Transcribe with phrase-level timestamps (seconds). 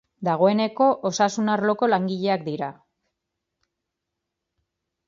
[0.27, 2.71] Dagoeneko osasun arloko langileak dira.